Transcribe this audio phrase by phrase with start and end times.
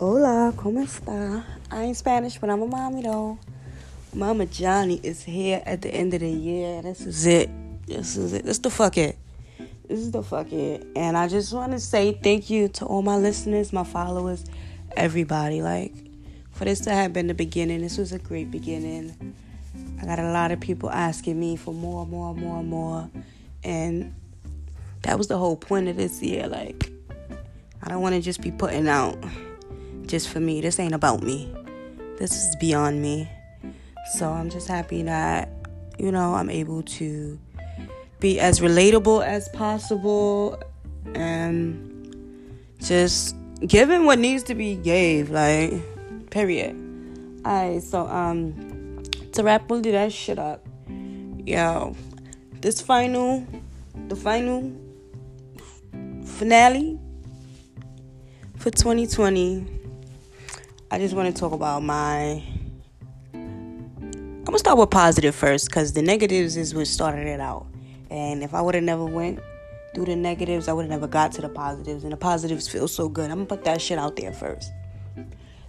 [0.00, 1.44] Hola, ¿cómo está?
[1.70, 3.38] I ain't Spanish, but I'm a mommy though.
[4.12, 6.82] Mama Johnny is here at the end of the year.
[6.82, 7.48] This is it.
[7.86, 8.44] This is it.
[8.44, 9.16] This is the fuck it.
[9.86, 10.84] This is the fuck it.
[10.96, 14.44] And I just want to say thank you to all my listeners, my followers,
[14.96, 15.62] everybody.
[15.62, 15.94] Like,
[16.50, 19.36] for this to have been the beginning, this was a great beginning.
[20.02, 23.08] I got a lot of people asking me for more, more, more, more.
[23.62, 24.12] And
[25.02, 26.48] that was the whole point of this year.
[26.48, 26.90] Like,
[27.80, 29.22] I don't want to just be putting out
[30.06, 30.60] just for me.
[30.60, 31.52] This ain't about me.
[32.18, 33.28] This is beyond me.
[34.14, 35.48] So I'm just happy that,
[35.98, 37.38] you know, I'm able to
[38.20, 40.62] be as relatable as possible
[41.14, 41.90] and
[42.78, 43.36] just
[43.66, 45.72] giving what needs to be gave, like,
[46.30, 46.76] period.
[47.46, 50.66] Alright, so um to wrap all that shit up,
[51.44, 51.94] yo,
[52.60, 53.46] this final
[54.08, 54.72] the final
[56.24, 56.98] finale
[58.56, 59.73] for 2020
[60.94, 62.40] I just want to talk about my.
[63.32, 67.66] I'm gonna start with positive first, cause the negatives is what started it out.
[68.10, 69.40] And if I would have never went
[69.92, 72.04] through the negatives, I would have never got to the positives.
[72.04, 73.28] And the positives feel so good.
[73.32, 74.70] I'm gonna put that shit out there first.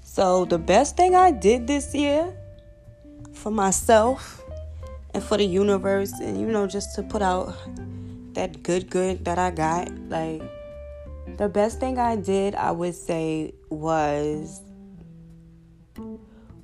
[0.04, 2.32] So the best thing I did this year
[3.34, 4.44] for myself
[5.16, 7.52] and for the universe, and you know, just to put out
[8.34, 10.44] that good, good that I got, like
[11.38, 14.62] the best thing I did, I would say, was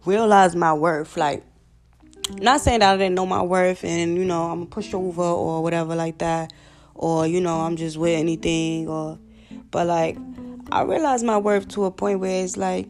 [0.06, 1.18] realize my worth.
[1.18, 1.44] Like,
[2.36, 5.64] not saying that I didn't know my worth and, you know, I'm a pushover or
[5.64, 6.54] whatever like that.
[6.96, 9.18] Or, you know, I'm just with anything or
[9.72, 10.18] but like
[10.72, 12.88] I realized my worth to a point where it's like,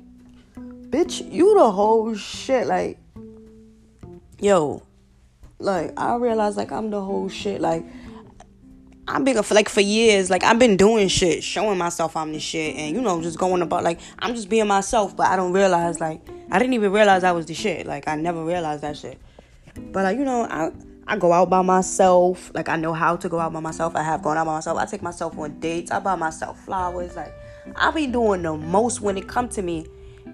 [0.56, 2.68] bitch, you the whole shit.
[2.68, 2.98] Like,
[4.40, 4.84] yo,
[5.60, 7.62] like I realized like I'm the whole shit.
[7.62, 7.86] Like
[9.08, 12.40] I've been for like for years, like I've been doing shit, showing myself I'm the
[12.40, 15.54] shit, and you know, just going about like I'm just being myself, but I don't
[15.54, 16.22] realize like
[16.52, 17.88] I didn't even realize I was the shit.
[17.88, 19.20] Like I never realized that shit.
[19.76, 20.72] But like you know, I
[21.08, 22.52] I go out by myself.
[22.54, 23.96] Like I know how to go out by myself.
[23.96, 24.78] I have gone out by myself.
[24.78, 25.92] I take myself on dates.
[25.92, 27.16] I buy myself flowers.
[27.16, 27.34] Like
[27.76, 29.88] I be doing the most when it come to me.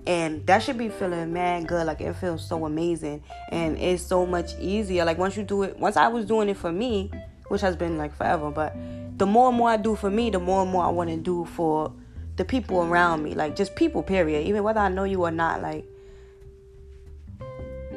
[0.05, 1.87] And that should be feeling mad good.
[1.87, 3.23] Like it feels so amazing.
[3.49, 5.05] And it's so much easier.
[5.05, 7.11] Like once you do it, once I was doing it for me,
[7.49, 8.51] which has been like forever.
[8.51, 8.75] But
[9.17, 11.17] the more and more I do for me, the more and more I want to
[11.17, 11.93] do for
[12.35, 13.33] the people around me.
[13.35, 14.47] Like just people, period.
[14.47, 15.61] Even whether I know you or not.
[15.61, 15.85] Like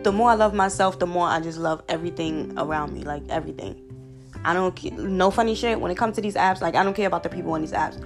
[0.03, 3.03] the more I love myself, the more I just love everything around me.
[3.03, 3.87] Like everything.
[4.45, 6.61] I don't no funny shit when it comes to these apps.
[6.61, 8.03] Like I don't care about the people on these apps.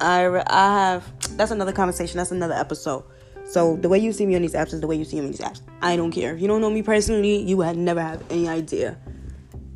[0.00, 2.18] I I have that's another conversation.
[2.18, 3.04] That's another episode.
[3.46, 5.26] So the way you see me on these apps is the way you see me
[5.26, 5.60] on these apps.
[5.82, 6.34] I don't care.
[6.34, 8.96] If you don't know me personally, you would never have any idea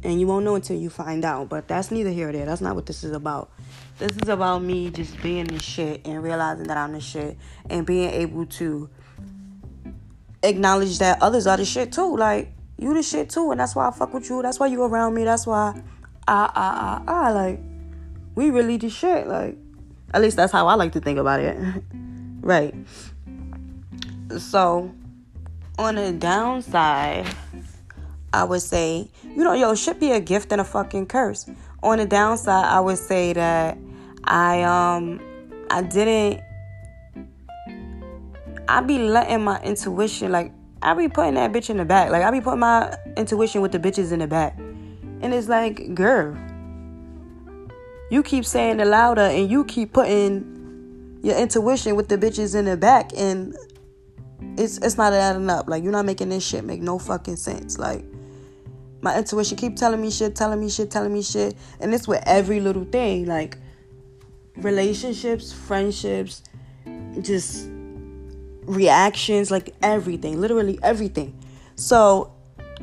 [0.03, 1.49] and you won't know until you find out.
[1.49, 2.47] But that's neither here or there.
[2.47, 3.51] That's not what this is about.
[3.99, 7.37] This is about me just being the shit and realizing that I'm the shit
[7.69, 8.89] and being able to
[10.43, 12.17] acknowledge that others are the shit too.
[12.17, 14.43] Like you the shit too, and that's why I fuck with you.
[14.43, 15.25] That's why you around me.
[15.25, 15.83] That's why
[16.27, 17.61] I I I I like
[18.35, 19.27] we really the shit.
[19.27, 19.57] Like
[20.15, 21.83] at least that's how I like to think about it.
[22.41, 22.75] right.
[24.39, 24.95] So
[25.79, 27.27] on the downside
[28.33, 31.49] I would say, you know, yo, should be a gift and a fucking curse.
[31.83, 33.79] On the downside, I would say that
[34.25, 35.21] I um
[35.71, 36.43] I didn't
[38.69, 40.53] I be letting my intuition like
[40.83, 42.11] I be putting that bitch in the back.
[42.11, 44.59] Like I be putting my intuition with the bitches in the back.
[44.59, 46.37] And it's like, girl,
[48.11, 52.67] you keep saying it louder and you keep putting your intuition with the bitches in
[52.67, 53.57] the back and
[54.57, 55.69] it's it's not adding up.
[55.69, 57.79] Like you're not making this shit make no fucking sense.
[57.79, 58.05] Like
[59.01, 61.55] my intuition keep telling me shit, telling me shit, telling me shit.
[61.81, 63.57] And it's with every little thing, like
[64.57, 66.43] relationships, friendships,
[67.23, 67.69] just
[68.63, 71.39] reactions, like everything, literally everything.
[71.77, 72.33] So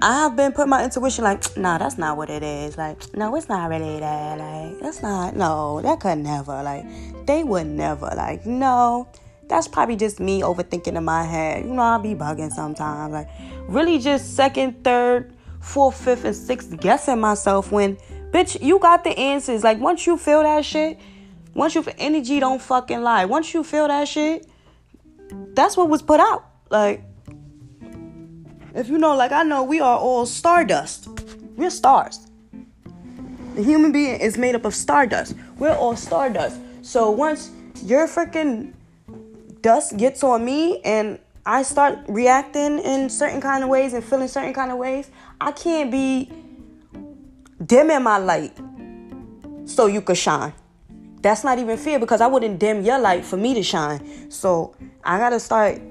[0.01, 2.77] I have been putting my intuition like, nah, that's not what it is.
[2.77, 4.37] Like, no, it's not really that.
[4.37, 6.63] Like, that's not, no, that could never.
[6.63, 6.85] Like,
[7.25, 8.11] they would never.
[8.15, 9.07] Like, no,
[9.47, 11.65] that's probably just me overthinking in my head.
[11.65, 13.13] You know, I'll be bugging sometimes.
[13.13, 13.29] Like,
[13.67, 15.33] really just second, third,
[15.65, 17.97] fourth, fifth, and sixth guessing myself when,
[18.31, 19.63] bitch, you got the answers.
[19.63, 20.99] Like, once you feel that shit,
[21.53, 23.25] once you feel energy don't fucking lie.
[23.25, 24.47] Once you feel that shit,
[25.53, 26.45] that's what was put out.
[26.69, 27.03] Like,
[28.73, 31.07] if you know, like I know, we are all stardust.
[31.55, 32.27] We're stars.
[33.55, 35.35] The human being is made up of stardust.
[35.57, 36.59] We're all stardust.
[36.81, 37.51] So once
[37.83, 38.73] your freaking
[39.61, 44.27] dust gets on me and I start reacting in certain kind of ways and feeling
[44.27, 46.31] certain kind of ways, I can't be
[47.63, 48.57] dimming my light
[49.65, 50.53] so you could shine.
[51.21, 54.29] that's not even fair because I wouldn't dim your light for me to shine.
[54.29, 55.81] So I gotta start.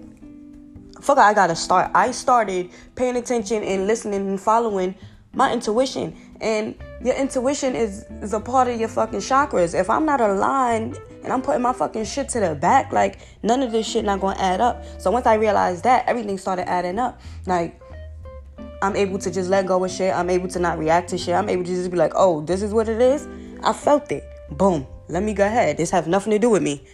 [1.00, 1.90] Fuck, I gotta start.
[1.94, 4.94] I started paying attention and listening and following
[5.32, 6.16] my intuition.
[6.40, 9.78] And your intuition is, is a part of your fucking chakras.
[9.78, 13.62] If I'm not aligned and I'm putting my fucking shit to the back, like none
[13.62, 14.84] of this shit not gonna add up.
[15.00, 17.20] So once I realized that, everything started adding up.
[17.46, 17.80] Like
[18.82, 20.14] I'm able to just let go of shit.
[20.14, 21.34] I'm able to not react to shit.
[21.34, 23.26] I'm able to just be like, oh, this is what it is.
[23.62, 24.24] I felt it.
[24.50, 24.86] Boom.
[25.08, 25.76] Let me go ahead.
[25.76, 26.84] This have nothing to do with me.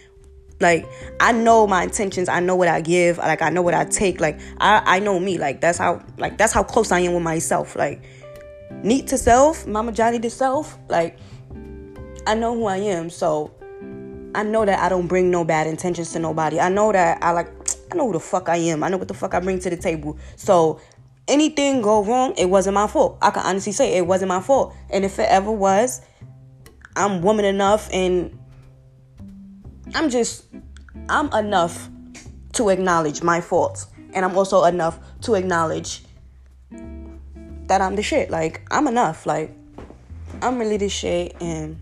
[0.61, 0.85] Like
[1.19, 2.29] I know my intentions.
[2.29, 3.17] I know what I give.
[3.17, 4.21] Like I know what I take.
[4.21, 5.37] Like I I know me.
[5.37, 7.75] Like that's how like that's how close I am with myself.
[7.75, 8.03] Like
[8.83, 10.77] neat to self, Mama Johnny to self.
[10.89, 11.17] Like
[12.27, 13.09] I know who I am.
[13.09, 13.53] So
[14.33, 16.59] I know that I don't bring no bad intentions to nobody.
[16.59, 17.49] I know that I like
[17.91, 18.83] I know who the fuck I am.
[18.83, 20.17] I know what the fuck I bring to the table.
[20.35, 20.79] So
[21.27, 23.17] anything go wrong, it wasn't my fault.
[23.21, 24.73] I can honestly say it wasn't my fault.
[24.89, 26.01] And if it ever was,
[26.95, 28.37] I'm woman enough and
[29.93, 30.45] I'm just
[31.09, 31.89] I'm enough
[32.53, 33.87] to acknowledge my faults.
[34.13, 36.03] And I'm also enough to acknowledge
[37.71, 38.29] that I'm the shit.
[38.29, 39.25] Like I'm enough.
[39.25, 39.55] Like
[40.41, 41.79] I'm really the shit and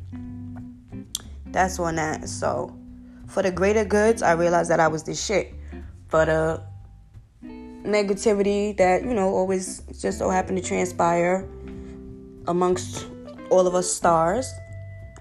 [1.48, 2.30] that's on that.
[2.30, 2.78] So
[3.28, 5.52] for the greater goods, I realized that I was the shit.
[6.10, 6.62] For the
[7.44, 11.48] negativity that, you know, always just so happened to transpire
[12.48, 13.08] amongst
[13.50, 14.48] all of us stars,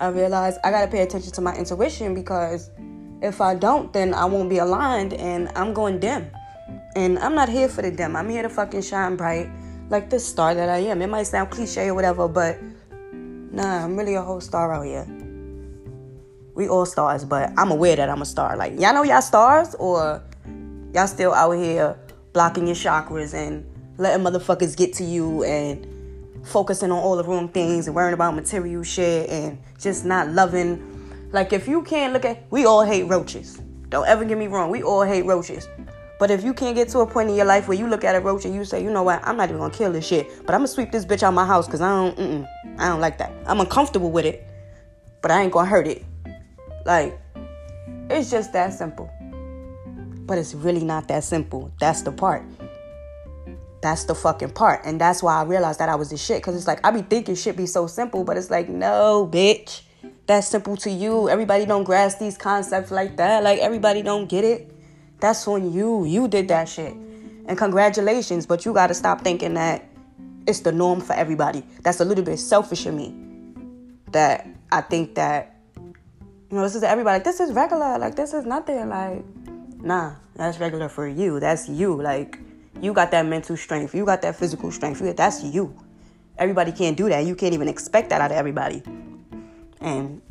[0.00, 2.70] I realized I gotta pay attention to my intuition because
[3.22, 6.30] if I don't, then I won't be aligned and I'm going dim.
[6.94, 8.16] And I'm not here for the dim.
[8.16, 9.48] I'm here to fucking shine bright
[9.90, 11.02] like the star that I am.
[11.02, 12.58] It might sound cliche or whatever, but
[13.12, 15.06] nah, I'm really a whole star out here.
[16.54, 18.56] We all stars, but I'm aware that I'm a star.
[18.56, 20.22] Like y'all know y'all stars or
[20.92, 21.96] y'all still out here
[22.32, 23.64] blocking your chakras and
[23.96, 25.86] letting motherfuckers get to you and
[26.46, 31.28] focusing on all the wrong things and worrying about material shit and just not loving.
[31.32, 33.60] Like if you can't look at, we all hate roaches.
[33.88, 34.70] Don't ever get me wrong.
[34.70, 35.68] We all hate roaches.
[36.18, 38.16] But if you can't get to a point in your life where you look at
[38.16, 40.26] a roach and you say, you know what, I'm not even gonna kill this shit,
[40.44, 42.46] but I'm gonna sweep this bitch out my house because I don't,
[42.78, 43.32] I don't like that.
[43.46, 44.44] I'm uncomfortable with it,
[45.22, 46.04] but I ain't gonna hurt it.
[46.84, 47.18] Like,
[48.10, 49.10] it's just that simple.
[50.26, 51.70] But it's really not that simple.
[51.78, 52.42] That's the part.
[53.80, 54.80] That's the fucking part.
[54.84, 56.42] And that's why I realized that I was the shit.
[56.42, 59.82] Cause it's like I be thinking shit be so simple, but it's like, no, bitch.
[60.26, 61.28] That's simple to you.
[61.28, 63.42] Everybody don't grasp these concepts like that.
[63.42, 64.70] Like everybody don't get it.
[65.20, 66.04] That's on you.
[66.04, 66.94] You did that shit.
[67.46, 69.84] And congratulations, but you gotta stop thinking that
[70.46, 71.64] it's the norm for everybody.
[71.82, 73.14] That's a little bit selfish of me.
[74.12, 77.22] That I think that, you know, this is everybody.
[77.22, 77.98] This is regular.
[77.98, 78.88] Like, this is nothing.
[78.88, 79.24] Like,
[79.80, 81.40] nah, that's regular for you.
[81.40, 82.00] That's you.
[82.00, 82.38] Like,
[82.80, 83.94] you got that mental strength.
[83.94, 85.00] You got that physical strength.
[85.16, 85.74] That's you.
[86.38, 87.24] Everybody can't do that.
[87.24, 88.82] You can't even expect that out of everybody.
[89.80, 90.22] And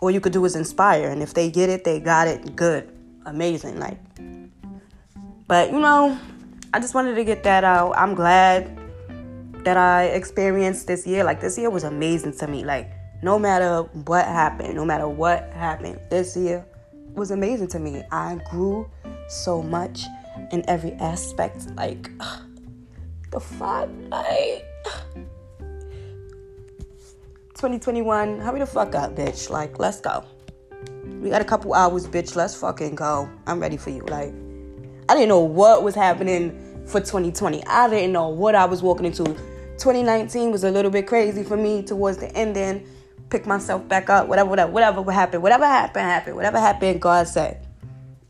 [0.00, 1.10] all you could do is inspire.
[1.10, 2.56] And if they get it, they got it.
[2.56, 2.91] Good
[3.26, 3.78] amazing.
[3.78, 3.98] Like,
[5.46, 6.18] but you know,
[6.72, 7.92] I just wanted to get that out.
[7.92, 8.78] I'm glad
[9.64, 11.24] that I experienced this year.
[11.24, 12.64] Like, this year was amazing to me.
[12.64, 12.90] Like,
[13.22, 16.64] no matter what happened, no matter what happened, this year
[17.14, 18.02] was amazing to me.
[18.10, 18.90] I grew
[19.28, 20.04] so much
[20.50, 21.68] in every aspect.
[21.76, 22.10] Like,
[23.30, 24.64] the fuck, like.
[27.54, 29.48] 2021, hurry the fuck up, bitch.
[29.48, 30.24] Like, let's go.
[31.04, 32.36] We got a couple hours, bitch.
[32.36, 33.28] Let's fucking go.
[33.46, 34.02] I'm ready for you.
[34.02, 34.32] Like,
[35.08, 37.64] I didn't know what was happening for 2020.
[37.66, 39.24] I didn't know what I was walking into.
[39.24, 42.86] 2019 was a little bit crazy for me towards the end then
[43.32, 44.28] Pick myself back up.
[44.28, 45.42] Whatever, whatever, whatever happened.
[45.42, 46.36] Whatever happened, happened.
[46.36, 47.66] Whatever happened, God said.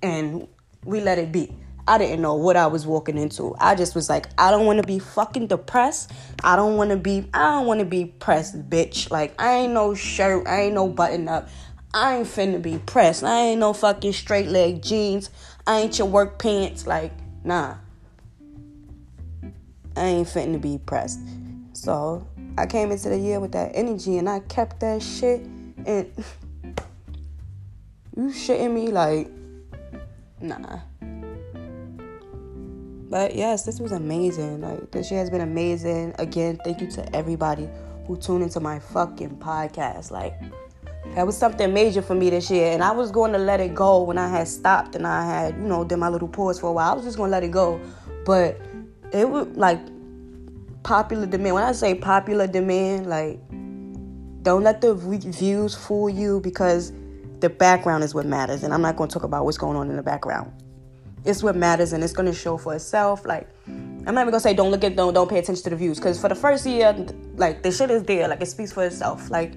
[0.01, 0.47] And
[0.85, 1.53] we let it be.
[1.89, 3.57] I didn't know what I was walking into.
[3.59, 6.13] I just was like, I don't want to be fucking depressed.
[6.45, 9.11] I don't want to be, I don't want to be pressed, bitch.
[9.11, 10.47] Like, I ain't no shirt.
[10.47, 11.49] I ain't no button up.
[11.95, 13.23] I ain't finna be pressed.
[13.23, 15.31] I ain't no fucking straight leg jeans.
[15.67, 16.87] I ain't your work pants.
[16.87, 17.13] Like,
[17.45, 17.77] nah.
[19.97, 21.21] I ain't finna be pressed.
[21.75, 25.43] So I came into the year with that energy and I kept that shit.
[25.85, 26.11] And
[28.17, 29.31] you shitting me like,
[30.41, 30.81] nah.
[33.11, 34.63] But yes, this was amazing.
[34.63, 36.15] Like this year has been amazing.
[36.19, 37.69] Again, thank you to everybody
[38.07, 40.11] who tuned into my fucking podcast.
[40.11, 40.33] Like
[41.15, 43.75] that was something major for me this year, and I was going to let it
[43.75, 46.69] go when I had stopped and I had, you know, did my little pause for
[46.69, 46.91] a while.
[46.91, 47.81] I was just going to let it go,
[48.25, 48.61] but
[49.13, 49.79] it was like
[50.83, 51.55] popular demand.
[51.55, 53.39] When I say popular demand, like
[54.43, 56.93] don't let the views fool you because
[57.41, 59.91] the background is what matters, and I'm not going to talk about what's going on
[59.91, 60.51] in the background.
[61.25, 63.27] It's what matters, and it's going to show for itself.
[63.27, 65.77] Like I'm not even gonna say don't look at don't don't pay attention to the
[65.77, 66.97] views because for the first year,
[67.37, 69.31] like the shit is there, like it speaks for itself.
[69.31, 69.53] Like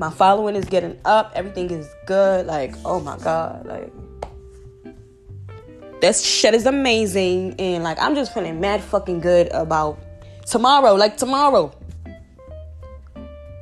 [0.00, 1.30] My following is getting up.
[1.34, 2.46] Everything is good.
[2.46, 3.66] Like, oh my God.
[3.66, 3.92] Like,
[6.00, 7.54] this shit is amazing.
[7.58, 9.98] And like, I'm just feeling mad fucking good about
[10.46, 10.94] tomorrow.
[10.94, 11.70] Like, tomorrow.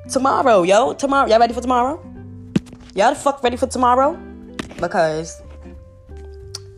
[0.08, 0.94] Tomorrow, yo.
[0.94, 1.28] Tomorrow.
[1.28, 2.00] Y'all ready for tomorrow?
[2.94, 4.16] Y'all the fuck ready for tomorrow?
[4.80, 5.42] Because.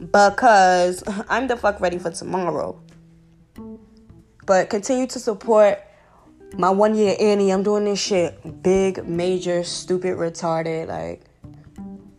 [0.01, 2.81] Because I'm the fuck ready for tomorrow.
[4.47, 5.81] But continue to support
[6.57, 10.89] my one year Annie, I'm doing this shit big, major, stupid, retarded.
[10.89, 11.23] Like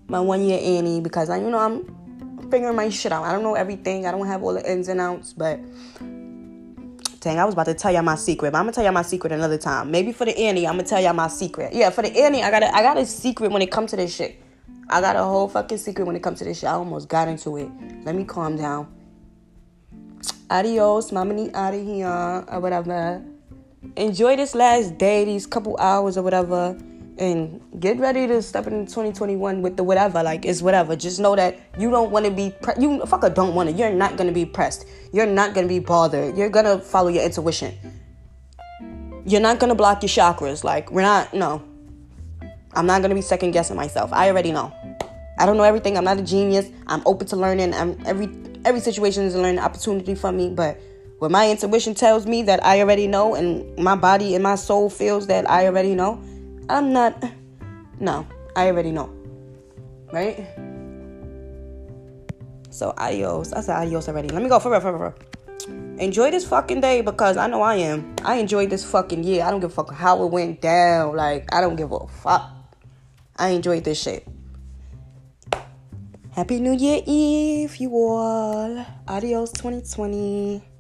[0.07, 3.23] my one year Annie because I, you know, I'm figuring my shit out.
[3.23, 4.05] I don't know everything.
[4.05, 5.59] I don't have all the ins and outs, but
[7.19, 8.51] dang, I was about to tell y'all my secret.
[8.51, 9.91] But I'm gonna tell y'all my secret another time.
[9.91, 11.73] Maybe for the Annie, I'm gonna tell y'all my secret.
[11.73, 13.97] Yeah, for the Annie, I got a, I got a secret when it comes to
[13.97, 14.41] this shit.
[14.89, 16.69] I got a whole fucking secret when it comes to this shit.
[16.69, 17.69] I almost got into it.
[18.03, 18.93] Let me calm down.
[20.49, 23.23] Adios, mama, out of here or whatever
[23.95, 26.77] enjoy this last day, these couple hours or whatever,
[27.17, 30.23] and get ready to step into 2021 with the whatever.
[30.23, 30.95] Like it's whatever.
[30.95, 33.75] Just know that you don't want to be pre- you fucker don't want to.
[33.75, 34.85] You're not gonna be pressed.
[35.13, 36.37] You're not gonna be bothered.
[36.37, 37.77] You're gonna follow your intuition.
[39.25, 40.63] You're not gonna block your chakras.
[40.63, 41.33] Like we're not.
[41.33, 41.63] No,
[42.73, 44.11] I'm not gonna be second guessing myself.
[44.13, 44.73] I already know.
[45.37, 45.97] I don't know everything.
[45.97, 46.69] I'm not a genius.
[46.87, 47.73] I'm open to learning.
[47.73, 48.29] I'm every
[48.65, 50.79] every situation is a learning opportunity for me, but
[51.21, 54.89] what my intuition tells me that I already know, and my body and my soul
[54.89, 56.19] feels that I already know,
[56.67, 57.13] I'm not.
[57.99, 58.25] No,
[58.55, 59.13] I already know.
[60.11, 60.47] Right?
[62.71, 63.53] So, adios.
[63.53, 64.29] I said adios already.
[64.29, 65.13] Let me go for real, for real.
[65.99, 68.15] Enjoy this fucking day because I know I am.
[68.25, 69.43] I enjoyed this fucking year.
[69.43, 71.15] I don't give a fuck how it went down.
[71.15, 72.49] Like, I don't give a fuck.
[73.35, 74.27] I enjoyed this shit.
[76.31, 78.83] Happy New Year Eve, you all.
[79.07, 80.70] Adios 2020.